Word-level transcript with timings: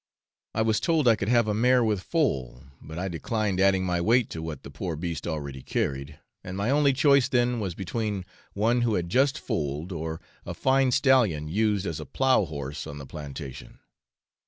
I 0.55 0.63
was 0.63 0.79
told 0.79 1.07
I 1.07 1.15
could 1.15 1.29
have 1.29 1.47
a 1.47 1.53
mare 1.53 1.83
with 1.83 2.01
foal; 2.01 2.63
but 2.81 2.97
I 2.97 3.07
declined 3.07 3.61
adding 3.61 3.85
my 3.85 4.01
weight 4.01 4.31
to 4.31 4.41
what 4.41 4.63
the 4.63 4.71
poor 4.71 4.95
beast 4.95 5.27
already 5.27 5.61
carried, 5.61 6.17
and 6.43 6.57
my 6.57 6.71
only 6.71 6.91
choice 6.91 7.27
then 7.29 7.59
was 7.59 7.75
between 7.75 8.25
one 8.53 8.81
who 8.81 8.95
had 8.95 9.09
just 9.09 9.37
foaled, 9.37 9.91
or 9.91 10.19
a 10.43 10.55
fine 10.55 10.89
stallion 10.89 11.47
used 11.49 11.85
as 11.85 11.99
a 11.99 12.05
plough 12.07 12.45
horse 12.45 12.87
on 12.87 12.97
the 12.97 13.05
plantation. 13.05 13.77